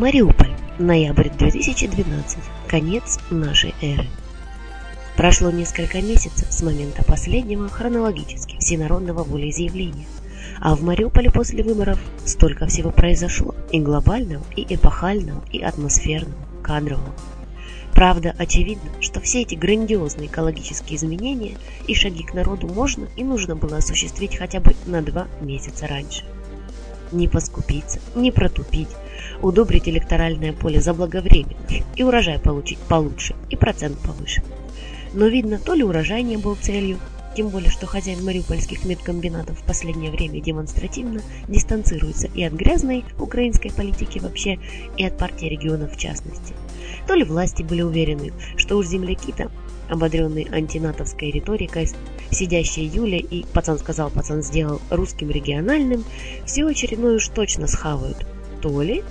Мариуполь. 0.00 0.48
Ноябрь 0.78 1.28
2012. 1.28 2.38
Конец 2.66 3.18
нашей 3.28 3.74
эры. 3.82 4.06
Прошло 5.14 5.50
несколько 5.50 6.00
месяцев 6.00 6.50
с 6.50 6.62
момента 6.62 7.04
последнего 7.04 7.68
хронологически 7.68 8.56
всенародного 8.56 9.24
волеизъявления. 9.24 10.06
А 10.58 10.74
в 10.74 10.82
Мариуполе 10.82 11.30
после 11.30 11.62
выборов 11.62 11.98
столько 12.24 12.66
всего 12.66 12.90
произошло. 12.90 13.54
И 13.72 13.78
глобального, 13.78 14.42
и 14.56 14.62
эпохального, 14.74 15.44
и 15.52 15.60
атмосферного, 15.60 16.46
кадрового. 16.62 17.14
Правда, 17.92 18.34
очевидно, 18.38 18.90
что 19.02 19.20
все 19.20 19.42
эти 19.42 19.54
грандиозные 19.54 20.28
экологические 20.28 20.96
изменения 20.96 21.58
и 21.86 21.94
шаги 21.94 22.22
к 22.22 22.32
народу 22.32 22.68
можно 22.68 23.06
и 23.16 23.22
нужно 23.22 23.54
было 23.54 23.76
осуществить 23.76 24.38
хотя 24.38 24.60
бы 24.60 24.74
на 24.86 25.02
два 25.02 25.26
месяца 25.42 25.86
раньше. 25.86 26.24
Не 27.12 27.28
поскупиться, 27.28 28.00
не 28.14 28.30
протупить, 28.30 28.88
удобрить 29.42 29.88
электоральное 29.88 30.52
поле 30.52 30.80
заблаговременно 30.80 31.56
и 31.96 32.02
урожай 32.02 32.38
получить 32.38 32.78
получше, 32.78 33.34
и 33.48 33.56
процент 33.56 33.98
повыше. 33.98 34.42
Но 35.12 35.26
видно, 35.26 35.58
то 35.58 35.74
ли 35.74 35.82
урожай 35.82 36.22
не 36.22 36.36
был 36.36 36.56
целью, 36.56 36.98
тем 37.40 37.48
более, 37.48 37.70
что 37.70 37.86
хозяин 37.86 38.22
мариупольских 38.22 38.84
медкомбинатов 38.84 39.58
в 39.58 39.62
последнее 39.62 40.10
время 40.10 40.42
демонстративно 40.42 41.22
дистанцируется 41.48 42.26
и 42.34 42.42
от 42.42 42.52
грязной 42.52 43.02
украинской 43.18 43.70
политики 43.70 44.18
вообще, 44.18 44.58
и 44.98 45.06
от 45.06 45.16
партии 45.16 45.46
регионов 45.46 45.94
в 45.94 45.98
частности. 45.98 46.52
То 47.06 47.14
ли 47.14 47.24
власти 47.24 47.62
были 47.62 47.80
уверены, 47.80 48.34
что 48.58 48.76
уж 48.76 48.88
земляки-то, 48.88 49.50
ободренные 49.88 50.48
антинатовской 50.52 51.30
риторикой, 51.30 51.88
сидящие 52.30 52.84
Юля 52.84 53.16
и 53.16 53.46
«пацан 53.54 53.78
сказал, 53.78 54.10
пацан 54.10 54.42
сделал» 54.42 54.82
русским 54.90 55.30
региональным, 55.30 56.04
все 56.44 56.66
очередное 56.66 57.16
уж 57.16 57.26
точно 57.28 57.68
схавают. 57.68 58.26
То 58.60 58.82
ли 58.82 59.02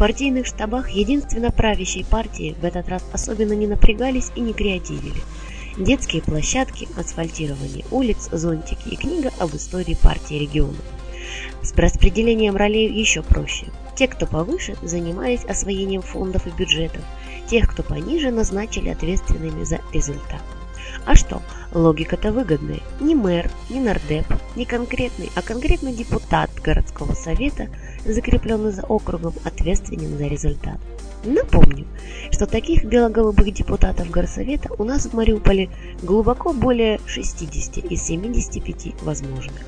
партийных 0.00 0.46
штабах 0.46 0.88
единственно 0.88 1.50
правящей 1.50 2.06
партии 2.06 2.56
в 2.58 2.64
этот 2.64 2.88
раз 2.88 3.04
особенно 3.12 3.52
не 3.52 3.66
напрягались 3.66 4.30
и 4.34 4.40
не 4.40 4.54
креативили. 4.54 5.20
Детские 5.76 6.22
площадки, 6.22 6.88
асфальтирование 6.96 7.84
улиц, 7.90 8.28
зонтики 8.32 8.88
и 8.88 8.96
книга 8.96 9.30
об 9.38 9.54
истории 9.54 9.94
партии 9.94 10.34
региона. 10.34 10.76
С 11.62 11.72
распределением 11.74 12.56
ролей 12.56 12.90
еще 12.90 13.22
проще. 13.22 13.66
Те, 13.94 14.08
кто 14.08 14.26
повыше, 14.26 14.76
занимались 14.82 15.44
освоением 15.44 16.02
фондов 16.02 16.46
и 16.46 16.50
бюджетов. 16.50 17.02
Тех, 17.48 17.70
кто 17.70 17.82
пониже, 17.82 18.30
назначили 18.30 18.88
ответственными 18.88 19.62
за 19.64 19.80
результат. 19.92 20.42
А 21.06 21.14
что, 21.14 21.42
логика-то 21.72 22.32
выгодная. 22.32 22.80
Ни 23.00 23.14
мэр, 23.14 23.50
ни 23.68 23.78
нардеп, 23.78 24.26
не 24.56 24.64
конкретный, 24.64 25.30
а 25.34 25.42
конкретный 25.42 25.92
депутат 25.92 26.50
городского 26.62 27.14
совета, 27.14 27.68
закрепленный 28.04 28.72
за 28.72 28.82
округом, 28.82 29.34
ответственен 29.44 30.18
за 30.18 30.26
результат. 30.26 30.78
Напомню, 31.24 31.86
что 32.30 32.46
таких 32.46 32.84
белоголубых 32.84 33.52
депутатов 33.52 34.10
горсовета 34.10 34.70
у 34.78 34.84
нас 34.84 35.04
в 35.04 35.12
Мариуполе 35.12 35.68
глубоко 36.02 36.54
более 36.54 36.98
60 37.04 37.78
из 37.78 38.02
75 38.02 39.02
возможных. 39.02 39.60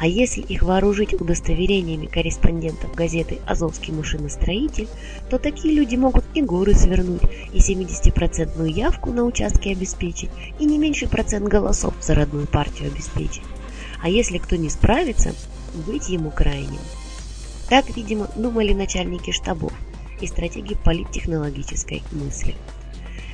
А 0.00 0.06
если 0.06 0.40
их 0.40 0.62
вооружить 0.62 1.12
удостоверениями 1.12 2.06
корреспондентов 2.06 2.92
газеты 2.94 3.38
«Азовский 3.46 3.92
машиностроитель», 3.92 4.88
то 5.28 5.38
такие 5.38 5.74
люди 5.74 5.94
могут 5.94 6.24
и 6.34 6.40
горы 6.40 6.74
свернуть, 6.74 7.22
и 7.52 7.58
70% 7.58 8.66
явку 8.68 9.12
на 9.12 9.24
участке 9.24 9.72
обеспечить, 9.72 10.30
и 10.58 10.64
не 10.64 10.78
меньший 10.78 11.06
процент 11.06 11.46
голосов 11.46 11.94
за 12.00 12.14
родную 12.14 12.46
партию 12.46 12.90
обеспечить. 12.90 13.44
А 14.02 14.08
если 14.08 14.38
кто 14.38 14.56
не 14.56 14.70
справится, 14.70 15.34
быть 15.86 16.08
ему 16.08 16.30
крайним. 16.30 16.80
Так, 17.68 17.94
видимо, 17.94 18.28
думали 18.34 18.72
начальники 18.72 19.30
штабов 19.30 19.72
и 20.20 20.26
стратеги 20.26 20.76
политтехнологической 20.84 22.02
мысли. 22.12 22.54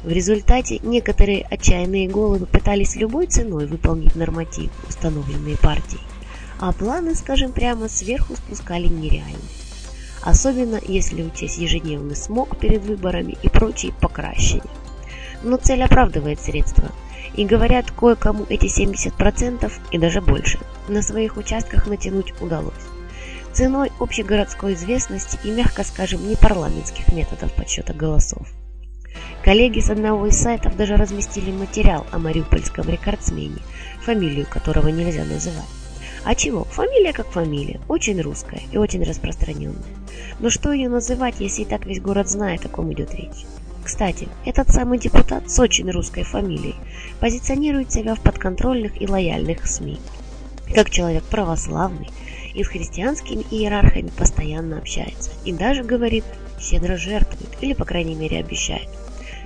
В 0.03 0.11
результате 0.11 0.79
некоторые 0.83 1.43
отчаянные 1.43 2.09
головы 2.09 2.47
пытались 2.47 2.97
любой 2.97 3.27
ценой 3.27 3.67
выполнить 3.67 4.15
норматив, 4.15 4.71
установленные 4.89 5.57
партией 5.57 6.01
а 6.59 6.73
планы, 6.73 7.15
скажем 7.15 7.53
прямо, 7.53 7.89
сверху 7.89 8.37
спускали 8.37 8.87
нереально. 8.87 9.39
Особенно 10.23 10.81
если 10.87 11.23
учесть 11.23 11.59
ежедневный 11.59 12.17
смог 12.17 12.59
перед 12.59 12.83
выборами 12.85 13.37
и 13.43 13.49
прочие 13.49 13.93
покращения. 14.01 14.63
Но 15.43 15.57
цель 15.57 15.83
оправдывает 15.83 16.41
средства. 16.41 16.91
И 17.37 17.45
говорят, 17.45 17.91
кое-кому 17.91 18.47
эти 18.49 18.65
70% 18.67 19.71
и 19.93 19.99
даже 19.99 20.23
больше 20.23 20.59
на 20.89 21.03
своих 21.03 21.37
участках 21.37 21.87
натянуть 21.87 22.33
удалось. 22.41 22.73
Ценой 23.57 23.91
общегородской 24.01 24.75
известности 24.75 25.39
и, 25.43 25.51
мягко 25.51 25.83
скажем, 25.83 26.29
непарламентских 26.29 27.11
методов 27.11 27.51
подсчета 27.55 27.95
голосов. 27.95 28.47
Коллеги 29.43 29.81
с 29.81 29.89
одного 29.89 30.27
из 30.27 30.39
сайтов 30.39 30.77
даже 30.77 30.97
разместили 30.97 31.51
материал 31.51 32.07
о 32.13 32.19
мариупольском 32.19 32.87
рекордсмене, 32.87 33.63
фамилию 34.03 34.47
которого 34.47 34.89
нельзя 34.89 35.25
называть. 35.25 35.65
А 36.23 36.35
чего? 36.35 36.65
Фамилия 36.65 37.15
как 37.15 37.29
фамилия, 37.29 37.81
очень 37.89 38.21
русская 38.21 38.61
и 38.73 38.77
очень 38.77 39.03
распространенная. 39.03 39.81
Но 40.39 40.51
что 40.51 40.71
ее 40.71 40.91
называть, 40.91 41.37
если 41.39 41.63
и 41.63 41.65
так 41.65 41.87
весь 41.87 42.03
город 42.03 42.29
знает, 42.29 42.67
о 42.67 42.69
ком 42.69 42.93
идет 42.93 43.15
речь? 43.15 43.47
Кстати, 43.83 44.29
этот 44.45 44.69
самый 44.69 44.99
депутат 44.99 45.51
с 45.51 45.59
очень 45.59 45.91
русской 45.91 46.25
фамилией 46.25 46.75
позиционирует 47.21 47.91
себя 47.91 48.17
в 48.17 48.21
подконтрольных 48.21 49.01
и 49.01 49.09
лояльных 49.09 49.67
СМИ. 49.67 49.99
Как 50.75 50.91
человек 50.91 51.25
православный 51.25 52.11
и 52.57 52.65
с 52.65 52.69
христианскими 52.69 53.45
иерархами 53.51 54.09
постоянно 54.09 54.79
общается. 54.79 55.31
И 55.45 55.53
даже, 55.53 55.85
говорит, 55.85 56.25
щедро 56.59 56.97
жертвует, 56.97 57.51
или, 57.61 57.75
по 57.75 57.85
крайней 57.85 58.15
мере, 58.15 58.41
обещает. 58.41 58.89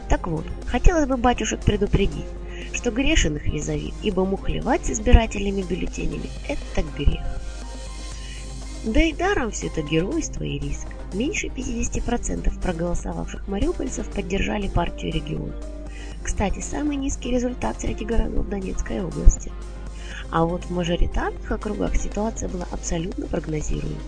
Так 0.08 0.28
вот, 0.28 0.46
хотелось 0.66 1.06
бы 1.06 1.16
батюшек 1.16 1.60
предупредить, 1.60 2.26
что 2.72 2.90
грешен 2.92 3.36
их 3.36 3.46
визави, 3.46 3.92
ибо 4.02 4.24
мухлевать 4.24 4.86
с 4.86 4.90
избирательными 4.90 5.62
бюллетенями– 5.62 6.30
это 6.48 6.86
грех. 6.96 7.20
Да 8.84 9.02
и 9.02 9.12
даром 9.12 9.50
все 9.50 9.66
это 9.66 9.82
геройство 9.82 10.44
и 10.44 10.58
риск. 10.58 10.86
Меньше 11.12 11.48
50% 11.48 12.62
проголосовавших 12.62 13.48
мариупольцев 13.48 14.08
поддержали 14.08 14.68
партию 14.68 15.12
региона. 15.12 15.52
Кстати, 16.22 16.60
самый 16.60 16.96
низкий 16.96 17.30
результат 17.30 17.80
среди 17.80 18.04
городов 18.04 18.48
Донецкой 18.48 19.02
области. 19.04 19.50
А 20.30 20.44
вот 20.44 20.64
в 20.64 20.70
мажоритарных 20.70 21.50
округах 21.50 21.96
ситуация 21.96 22.48
была 22.48 22.66
абсолютно 22.70 23.26
прогнозируемой. 23.26 23.98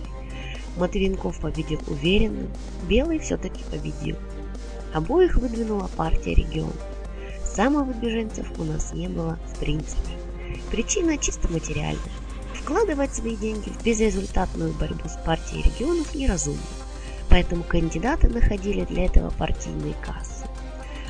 Матвинков 0.77 1.39
победил 1.39 1.79
уверенно, 1.87 2.47
Белый 2.87 3.19
все-таки 3.19 3.63
победил. 3.69 4.15
Обоих 4.93 5.35
выдвинула 5.35 5.89
партия 5.95 6.33
региона. 6.33 6.73
Самовыдвиженцев 7.43 8.47
у 8.57 8.63
нас 8.63 8.93
не 8.93 9.07
было 9.07 9.37
в 9.45 9.59
принципе. 9.59 10.17
Причина 10.71 11.17
чисто 11.17 11.51
материальная. 11.51 11.99
Вкладывать 12.55 13.13
свои 13.13 13.35
деньги 13.35 13.69
в 13.69 13.83
безрезультатную 13.83 14.73
борьбу 14.73 15.07
с 15.07 15.17
партией 15.25 15.63
регионов 15.63 16.15
неразумно, 16.15 16.61
поэтому 17.29 17.63
кандидаты 17.63 18.29
находили 18.29 18.85
для 18.85 19.05
этого 19.05 19.31
партийные 19.31 19.93
кассы. 20.01 20.32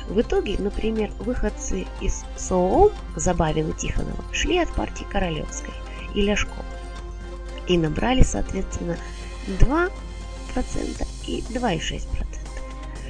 В 0.08 0.20
итоге, 0.20 0.56
например, 0.58 1.10
выходцы 1.18 1.86
из 2.00 2.24
СООМ 2.36 2.90
Забавина 3.16 3.72
Тихонова 3.72 4.24
шли 4.32 4.58
от 4.58 4.72
партии 4.74 5.06
Королевской 5.10 5.72
и 6.14 6.20
Ляшко 6.20 6.52
и 7.66 7.78
набрали, 7.78 8.22
соответственно, 8.22 8.96
2% 9.58 9.90
и 11.26 11.40
2,6%. 11.40 12.04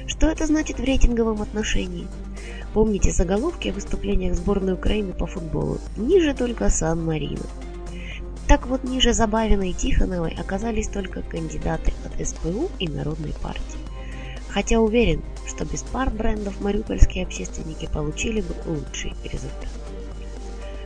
Что 0.07 0.27
это 0.27 0.45
значит 0.45 0.79
в 0.79 0.83
рейтинговом 0.83 1.41
отношении? 1.41 2.07
Помните 2.73 3.11
заголовки 3.11 3.69
о 3.69 3.73
выступлениях 3.73 4.35
сборной 4.35 4.73
Украины 4.73 5.13
по 5.13 5.27
футболу? 5.27 5.79
Ниже 5.97 6.33
только 6.33 6.69
Сан-Марино. 6.69 7.45
Так 8.47 8.67
вот, 8.67 8.83
ниже 8.83 9.13
Забавиной 9.13 9.71
и 9.71 9.73
Тихоновой 9.73 10.35
оказались 10.39 10.87
только 10.87 11.21
кандидаты 11.23 11.93
от 12.05 12.27
СПУ 12.27 12.69
и 12.79 12.87
Народной 12.87 13.33
партии. 13.41 13.79
Хотя 14.49 14.79
уверен, 14.79 15.21
что 15.47 15.65
без 15.65 15.83
пар 15.83 16.09
брендов 16.09 16.59
мариупольские 16.61 17.25
общественники 17.25 17.89
получили 17.91 18.41
бы 18.41 18.55
лучший 18.65 19.13
результат. 19.23 19.69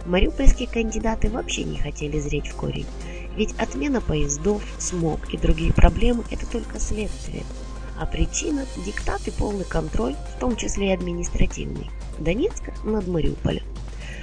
Мариупольские 0.05 0.67
кандидаты 0.67 1.29
вообще 1.29 1.63
не 1.63 1.77
хотели 1.77 2.19
зреть 2.19 2.47
в 2.47 2.55
корень, 2.55 2.87
ведь 3.35 3.53
отмена 3.59 4.01
поездов, 4.01 4.63
смог 4.79 5.33
и 5.33 5.37
другие 5.37 5.73
проблемы– 5.73 6.23
это 6.31 6.45
только 6.45 6.79
следствие– 6.79 7.43
а 7.99 8.05
причина– 8.05 8.65
диктат 8.85 9.27
и 9.27 9.31
полный 9.31 9.65
контроль, 9.65 10.15
в 10.35 10.39
том 10.39 10.55
числе 10.55 10.89
и 10.89 10.93
административный, 10.93 11.91
Донецка 12.17 12.73
над 12.85 13.07
Мариуполем. 13.07 13.63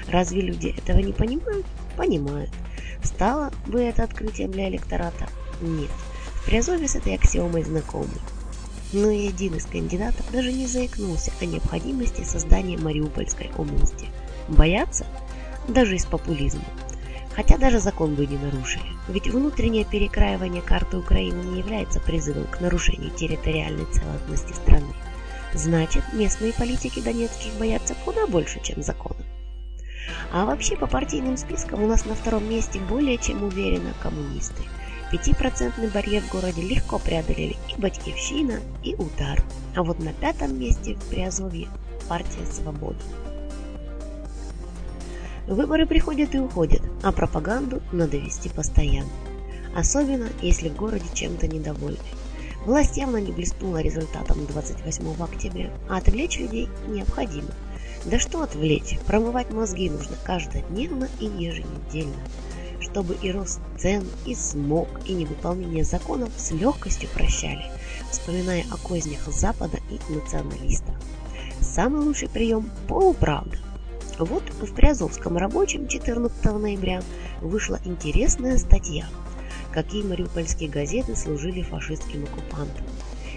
Разве 0.08 0.40
люди 0.40 0.68
этого 0.68 0.98
не 0.98 1.12
понимают? 1.12 1.66
Понимают. 1.94 2.50
Стало 3.02 3.52
бы 3.66 3.80
это 3.80 4.04
открытием 4.04 4.50
для 4.50 4.70
электората? 4.70 5.28
Нет. 5.60 5.90
В 6.36 6.46
Приазове 6.46 6.88
с 6.88 6.96
этой 6.96 7.14
аксиомой 7.14 7.64
знакомы. 7.64 8.08
Но 8.96 9.10
и 9.10 9.28
один 9.28 9.54
из 9.56 9.66
кандидатов 9.66 10.24
даже 10.32 10.50
не 10.50 10.66
заикнулся 10.66 11.30
о 11.38 11.44
необходимости 11.44 12.22
создания 12.22 12.78
Мариупольской 12.78 13.50
области. 13.58 14.06
Боятся? 14.48 15.04
Даже 15.68 15.96
из 15.96 16.06
популизма. 16.06 16.64
Хотя 17.34 17.58
даже 17.58 17.78
закон 17.78 18.14
бы 18.14 18.24
не 18.24 18.38
нарушили. 18.38 18.86
Ведь 19.08 19.28
внутреннее 19.28 19.84
перекраивание 19.84 20.62
карты 20.62 20.96
Украины 20.96 21.42
не 21.42 21.58
является 21.58 22.00
призывом 22.00 22.46
к 22.46 22.62
нарушению 22.62 23.10
территориальной 23.10 23.84
целостности 23.84 24.54
страны. 24.54 24.94
Значит, 25.52 26.02
местные 26.14 26.54
политики 26.54 27.02
донецких 27.02 27.52
боятся 27.58 27.94
куда 28.02 28.26
больше, 28.26 28.62
чем 28.62 28.82
закона. 28.82 29.20
А 30.32 30.46
вообще 30.46 30.74
по 30.74 30.86
партийным 30.86 31.36
спискам 31.36 31.82
у 31.82 31.86
нас 31.86 32.06
на 32.06 32.14
втором 32.14 32.48
месте 32.48 32.80
более 32.80 33.18
чем 33.18 33.42
уверенно 33.42 33.92
коммунисты. 34.02 34.62
Пятипроцентный 35.10 35.88
барьер 35.88 36.22
в 36.22 36.32
городе 36.32 36.62
легко 36.62 36.98
преодолели 36.98 37.56
и 37.68 37.80
Батькивщина, 37.80 38.60
и 38.82 38.96
Удар. 38.96 39.40
А 39.76 39.84
вот 39.84 40.00
на 40.00 40.12
пятом 40.12 40.58
месте 40.58 40.94
в 40.94 41.04
Приазовье 41.04 41.68
партия 42.08 42.44
«Свобода». 42.50 42.98
Выборы 45.46 45.86
приходят 45.86 46.34
и 46.34 46.40
уходят, 46.40 46.82
а 47.04 47.12
пропаганду 47.12 47.80
надо 47.92 48.16
вести 48.16 48.48
постоянно. 48.48 49.08
Особенно, 49.76 50.26
если 50.42 50.68
в 50.68 50.76
городе 50.76 51.06
чем-то 51.14 51.46
недовольны. 51.46 51.98
Власть 52.64 52.96
явно 52.96 53.18
не 53.18 53.30
блеснула 53.30 53.80
результатом 53.80 54.44
28 54.46 55.22
октября, 55.22 55.70
а 55.88 55.98
отвлечь 55.98 56.40
людей 56.40 56.68
необходимо. 56.88 57.50
Да 58.06 58.18
что 58.18 58.42
отвлечь, 58.42 58.98
промывать 59.06 59.52
мозги 59.52 59.88
нужно 59.88 60.16
каждодневно 60.24 61.08
и 61.20 61.26
еженедельно, 61.26 62.16
чтобы 62.96 63.14
и 63.20 63.30
рост 63.30 63.60
цен, 63.76 64.06
и 64.24 64.34
смог, 64.34 64.88
и 65.04 65.12
невыполнение 65.12 65.84
законов 65.84 66.30
с 66.38 66.50
легкостью 66.52 67.10
прощали, 67.10 67.62
вспоминая 68.10 68.64
о 68.70 68.78
кознях 68.78 69.20
Запада 69.26 69.76
и 69.90 70.12
националистов. 70.14 70.94
Самый 71.60 72.00
лучший 72.00 72.30
прием– 72.30 72.70
полуправда. 72.88 73.58
Вот 74.18 74.44
в 74.62 74.72
Приазовском 74.72 75.36
рабочем 75.36 75.88
14 75.88 76.42
ноября 76.54 77.02
вышла 77.42 77.78
интересная 77.84 78.56
статья 78.56 79.04
«Какие 79.74 80.02
мариупольские 80.02 80.70
газеты 80.70 81.16
служили 81.16 81.60
фашистским 81.60 82.24
оккупантам». 82.24 82.86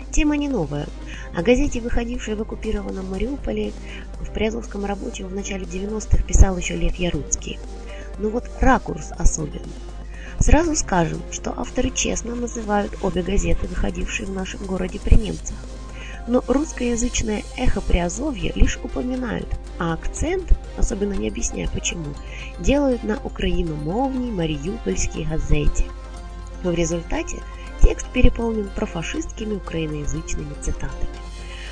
Тема 0.09 0.37
не 0.37 0.47
новая. 0.47 0.87
О 1.35 1.41
газете, 1.41 1.81
выходившей 1.81 2.35
в 2.35 2.41
оккупированном 2.41 3.09
Мариуполе, 3.11 3.73
в 4.21 4.31
Приазовском 4.31 4.85
рабочем 4.85 5.27
в 5.27 5.35
начале 5.35 5.65
90-х 5.65 6.23
писал 6.23 6.57
еще 6.57 6.77
Лев 6.77 6.95
Яруцкий. 6.95 7.59
Но 8.19 8.29
вот 8.29 8.49
ракурс 8.61 9.11
особенный. 9.17 9.73
Сразу 10.39 10.75
скажем, 10.75 11.21
что 11.31 11.57
авторы 11.57 11.89
честно 11.89 12.35
называют 12.35 12.95
обе 13.01 13.23
газеты, 13.23 13.67
выходившие 13.67 14.27
в 14.27 14.33
нашем 14.33 14.65
городе 14.65 14.99
при 14.99 15.15
немцах 15.15 15.55
но 16.29 16.43
русскоязычное 16.47 17.43
эхо 17.57 17.81
Приазовья 17.81 18.53
лишь 18.53 18.77
упоминают, 18.83 19.47
а 19.79 19.93
акцент, 19.93 20.53
особенно 20.77 21.13
не 21.13 21.27
объясняя 21.27 21.67
почему, 21.67 22.13
делают 22.59 23.03
на 23.03 23.19
украиномовней 23.23 24.31
Мариупольской 24.31 25.23
газете. 25.23 25.85
В 26.63 26.71
результате 26.71 27.37
текст 27.81 28.07
переполнен 28.13 28.69
профашистскими 28.75 29.55
украиноязычными 29.55 30.53
цитатами. 30.61 31.09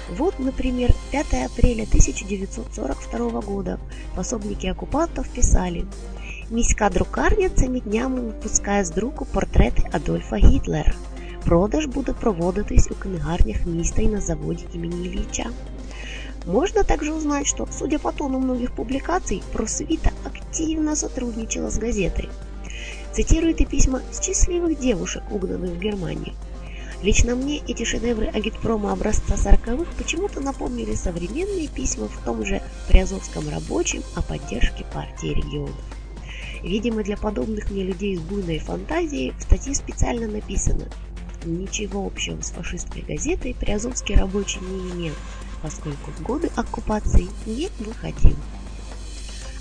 Вот, 0.09 0.39
например, 0.39 0.91
5 1.11 1.25
апреля 1.45 1.83
1942 1.83 3.41
года 3.41 3.79
пособники 4.15 4.65
оккупантов 4.65 5.29
писали 5.29 5.85
«Міська 6.50 6.88
друкарня 6.88 7.48
цими 7.48 7.80
днями 7.80 8.20
випускає 8.20 8.84
з 8.84 8.90
друку 8.90 9.26
портрети 9.32 9.82
Адольфа 9.92 10.36
Гітлера – 10.36 11.02
Продаж 11.44 11.86
буде 11.86 12.12
проводитись 12.12 12.88
у 12.90 12.94
книгарнях 12.94 13.66
міста 13.66 14.02
и 14.02 14.08
на 14.08 14.20
заводе 14.20 14.64
имени 14.74 15.06
Ильича. 15.06 15.50
Можно 16.46 16.84
также 16.84 17.12
узнать, 17.12 17.46
что, 17.46 17.68
судя 17.70 17.98
по 17.98 18.12
тону 18.12 18.38
многих 18.38 18.72
публикаций, 18.72 19.42
просвита 19.52 20.10
активно 20.24 20.96
сотрудничала 20.96 21.70
с 21.70 21.78
газетой. 21.78 22.28
Цитирует 23.12 23.60
и 23.60 23.64
письма 23.64 24.00
счастливых 24.12 24.78
девушек, 24.78 25.22
угнанных 25.30 25.70
в 25.70 25.78
Германии. 25.78 26.34
Лично 27.02 27.34
мне 27.34 27.58
эти 27.58 27.84
шедевры 27.84 28.26
агитпрома 28.26 28.92
образца 28.92 29.34
40-х 29.34 29.90
почему-то 29.98 30.40
напомнили 30.40 30.94
современные 30.94 31.68
письма 31.68 32.06
в 32.06 32.24
том 32.24 32.46
же 32.46 32.62
Приазовском 32.88 33.48
рабочем 33.48 34.02
о 34.14 34.22
поддержке 34.22 34.84
партии 34.92 35.34
регионов. 35.34 35.74
Видимо, 36.63 37.03
для 37.03 37.17
подобных 37.17 37.69
мне 37.69 37.83
людей 37.83 38.17
с 38.17 38.21
буйной 38.21 38.59
фантазией 38.59 39.33
в 39.37 39.43
статье 39.43 39.75
специально 39.75 40.27
написано 40.27 40.85
ничего 41.45 42.05
общего 42.05 42.41
с 42.41 42.51
фашистской 42.51 43.01
газетой 43.03 43.53
Приазовский 43.53 44.15
рабочий 44.15 44.59
не 44.59 44.91
имел, 44.91 45.13
поскольку 45.61 46.11
в 46.11 46.21
годы 46.21 46.49
оккупации 46.55 47.27
не 47.45 47.69
выходил. 47.79 48.35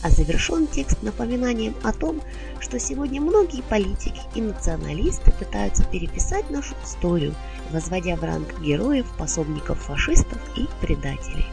А 0.03 0.11
завершен 0.11 0.67
текст 0.67 1.03
напоминанием 1.03 1.75
о 1.83 1.93
том, 1.93 2.21
что 2.61 2.79
сегодня 2.79 3.21
многие 3.21 3.63
политики 3.63 4.21
и 4.35 4.41
националисты 4.41 5.33
пытаются 5.33 5.85
переписать 5.85 6.49
нашу 6.51 6.75
историю, 6.85 7.35
возводя 7.73 8.17
в 8.17 8.23
ранг 8.23 8.61
героев, 8.61 9.07
пособников 9.19 9.81
фашистов 9.81 10.39
и 10.57 10.67
предателей. 10.81 11.47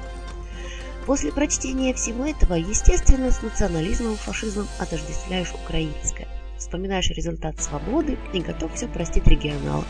После 1.05 1.31
прочтения 1.31 1.93
всего 1.93 2.25
этого, 2.25 2.53
естественно, 2.53 3.31
с 3.31 3.41
национализмом 3.41 4.13
и 4.13 4.17
фашизмом 4.17 4.67
отождествляешь 4.79 5.53
украинское. 5.53 6.27
Вспоминаешь 6.57 7.09
результат 7.09 7.61
свободы 7.61 8.17
и 8.33 8.39
готов 8.39 8.73
все 8.73 8.87
простить 8.87 9.27
регионалам, 9.27 9.85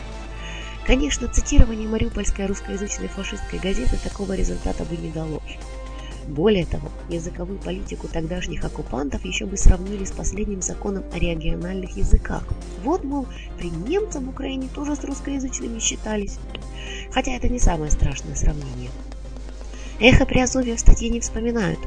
Конечно, 0.86 1.28
цитирование 1.28 1.88
мариупольской 1.88 2.44
русскоязычной 2.44 3.08
фашистской 3.08 3.58
газеты 3.58 3.96
такого 3.96 4.34
результата 4.34 4.84
бы 4.84 4.98
не 4.98 5.10
дало. 5.10 5.40
Более 6.28 6.66
того, 6.66 6.90
языковую 7.08 7.58
политику 7.58 8.06
тогдашних 8.06 8.64
оккупантов 8.64 9.24
еще 9.24 9.46
бы 9.46 9.56
сравнили 9.56 10.04
с 10.04 10.12
последним 10.12 10.60
законом 10.60 11.04
о 11.12 11.18
региональных 11.18 11.96
языках. 11.96 12.44
Вот, 12.82 13.02
мол, 13.02 13.26
при 13.58 13.70
немцах 13.70 14.22
в 14.22 14.28
Украине 14.28 14.68
тоже 14.74 14.94
с 14.94 15.04
русскоязычными 15.04 15.78
считались. 15.78 16.38
Хотя 17.12 17.32
это 17.32 17.48
не 17.48 17.58
самое 17.58 17.90
страшное 17.90 18.34
сравнение. 18.34 18.90
Эхо 20.00 20.26
Приазовья 20.26 20.76
в 20.76 20.80
статье 20.80 21.08
не 21.08 21.20
вспоминают. 21.20 21.78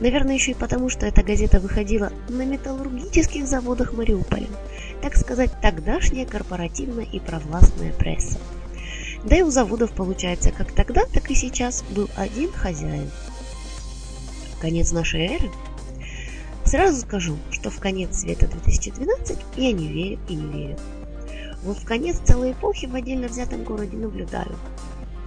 Наверное, 0.00 0.34
еще 0.34 0.52
и 0.52 0.54
потому, 0.54 0.88
что 0.88 1.06
эта 1.06 1.22
газета 1.22 1.60
выходила 1.60 2.12
на 2.28 2.44
металлургических 2.44 3.46
заводах 3.46 3.92
Мариуполя 3.92 4.48
так 5.00 5.16
сказать, 5.16 5.50
тогдашняя 5.60 6.26
корпоративная 6.26 7.04
и 7.04 7.18
провластная 7.18 7.92
пресса. 7.92 8.38
Да 9.24 9.36
и 9.36 9.42
у 9.42 9.50
заводов, 9.50 9.92
получается, 9.92 10.50
как 10.50 10.72
тогда, 10.72 11.04
так 11.06 11.30
и 11.30 11.34
сейчас 11.34 11.82
был 11.90 12.08
один 12.16 12.52
хозяин. 12.52 13.10
Конец 14.60 14.92
нашей 14.92 15.26
эры? 15.26 15.50
Сразу 16.64 17.00
скажу, 17.00 17.36
что 17.50 17.70
в 17.70 17.78
конец 17.78 18.20
света 18.20 18.46
2012 18.46 19.38
я 19.56 19.72
не 19.72 19.88
верю 19.88 20.18
и 20.28 20.34
не 20.34 20.52
верю. 20.52 20.78
Вот 21.62 21.78
в 21.78 21.84
конец 21.84 22.18
целой 22.24 22.52
эпохи 22.52 22.86
в 22.86 22.94
отдельно 22.94 23.28
взятом 23.28 23.64
городе 23.64 23.96
наблюдаю. 23.96 24.56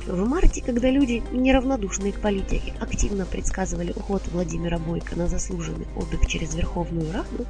В 0.07 0.27
марте, 0.27 0.61
когда 0.61 0.89
люди, 0.89 1.23
неравнодушные 1.31 2.11
к 2.11 2.19
политике, 2.19 2.73
активно 2.81 3.25
предсказывали 3.25 3.93
уход 3.95 4.21
Владимира 4.33 4.77
Бойко 4.77 5.15
на 5.15 5.27
заслуженный 5.27 5.87
отдых 5.95 6.27
через 6.27 6.53
Верховную 6.55 7.13
Раду, 7.13 7.45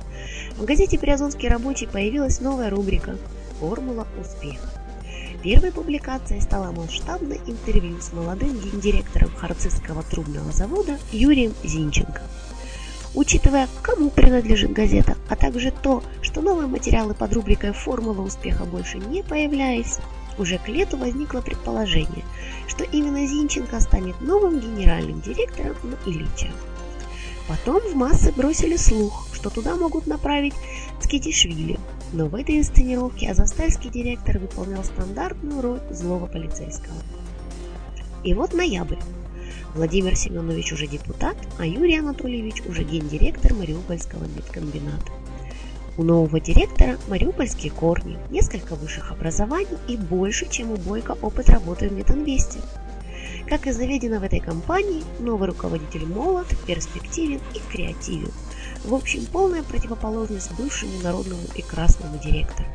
в 0.57 0.63
газете 0.63 0.99
«Приазонский 0.99 1.49
рабочий» 1.49 1.87
появилась 1.87 2.41
новая 2.41 2.69
рубрика 2.69 3.17
«Формула 3.59 4.07
успеха». 4.21 4.69
Первой 5.41 5.71
публикацией 5.71 6.41
стало 6.41 6.71
масштабное 6.71 7.39
интервью 7.47 7.99
с 7.99 8.13
молодым 8.13 8.57
гендиректором 8.59 9.31
Харцизского 9.35 10.03
трубного 10.03 10.51
завода 10.51 10.99
Юрием 11.11 11.53
Зинченко. 11.63 12.21
Учитывая, 13.15 13.67
кому 13.81 14.11
принадлежит 14.11 14.73
газета, 14.73 15.17
а 15.27 15.35
также 15.35 15.71
то, 15.71 16.03
что 16.21 16.41
новые 16.41 16.67
материалы 16.67 17.15
под 17.15 17.33
рубрикой 17.33 17.73
«Формула 17.73 18.21
успеха» 18.21 18.65
больше 18.65 18.99
не 18.99 19.23
появлялись, 19.23 19.97
уже 20.37 20.57
к 20.57 20.67
лету 20.67 20.97
возникло 20.97 21.41
предположение, 21.41 22.23
что 22.67 22.83
именно 22.83 23.25
Зинченко 23.25 23.79
станет 23.79 24.19
новым 24.21 24.59
генеральным 24.59 25.21
директором 25.21 25.75
Ильича. 26.05 26.51
Потом 27.47 27.81
в 27.81 27.95
массы 27.95 28.31
бросили 28.31 28.77
слух, 28.77 29.27
что 29.33 29.49
туда 29.49 29.75
могут 29.75 30.07
направить 30.07 30.53
Скитишвили, 31.01 31.77
но 32.13 32.27
в 32.27 32.35
этой 32.35 32.57
инсценировке 32.57 33.29
Азовстальский 33.29 33.89
директор 33.89 34.39
выполнял 34.39 34.83
стандартную 34.83 35.61
роль 35.61 35.81
злого 35.91 36.27
полицейского. 36.27 36.95
И 38.23 38.33
вот 38.33 38.53
ноябрь. 38.53 38.97
Владимир 39.75 40.15
Семенович 40.15 40.71
уже 40.71 40.87
депутат, 40.87 41.35
а 41.57 41.65
Юрий 41.65 41.97
Анатольевич 41.97 42.61
уже 42.61 42.83
гендиректор 42.83 43.53
Мариупольского 43.53 44.23
медкомбината. 44.23 45.11
У 45.95 46.03
нового 46.03 46.39
директора 46.39 46.97
мариупольские 47.07 47.71
корни, 47.71 48.17
несколько 48.31 48.73
высших 48.73 49.11
образований 49.11 49.77
и 49.87 49.95
больше, 49.95 50.49
чем 50.49 50.71
у 50.71 50.77
Бойко 50.77 51.15
опыт 51.21 51.49
работы 51.49 51.87
в 51.87 51.93
Метинвесте. 51.93 52.59
Как 53.47 53.67
и 53.67 53.71
заведено 53.71 54.19
в 54.19 54.23
этой 54.23 54.39
компании, 54.39 55.03
новый 55.19 55.49
руководитель 55.49 56.05
молод, 56.07 56.47
перспективен 56.65 57.41
и 57.53 57.59
креативен. 57.71 58.31
В 58.83 58.95
общем, 58.95 59.25
полная 59.31 59.61
противоположность 59.61 60.51
бывшему 60.57 60.99
народному 61.03 61.43
и 61.55 61.61
красному 61.61 62.17
директору. 62.17 62.67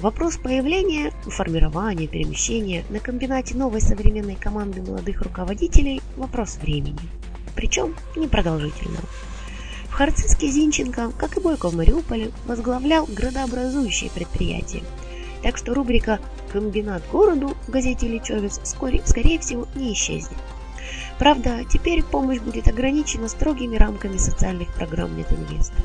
Вопрос 0.00 0.38
появления, 0.38 1.12
формирования, 1.26 2.06
перемещения 2.06 2.84
на 2.88 3.00
комбинате 3.00 3.54
новой 3.54 3.82
современной 3.82 4.36
команды 4.36 4.80
молодых 4.80 5.20
руководителей– 5.20 6.00
вопрос 6.16 6.56
времени. 6.62 6.98
Причем 7.54 7.94
непродолжительного. 8.16 9.04
В 9.90 9.92
Харциске 9.92 10.46
Зинченко, 10.46 11.12
как 11.18 11.36
и 11.36 11.40
Бойко 11.40 11.68
в 11.68 11.74
Мариуполе, 11.74 12.30
возглавлял 12.46 13.06
градообразующие 13.06 14.10
предприятия. 14.10 14.82
Так 15.42 15.56
что 15.56 15.74
рубрика 15.74 16.20
«Комбинат 16.52 17.02
городу» 17.10 17.56
в 17.66 17.70
газете 17.70 18.06
«Личевец» 18.08 18.60
вскоре, 18.62 19.02
скорее 19.04 19.38
всего, 19.40 19.66
не 19.74 19.92
исчезнет. 19.92 20.38
Правда, 21.18 21.64
теперь 21.70 22.02
помощь 22.02 22.38
будет 22.38 22.68
ограничена 22.68 23.28
строгими 23.28 23.76
рамками 23.76 24.16
социальных 24.16 24.72
программ 24.74 25.16
Метинвеста. 25.18 25.82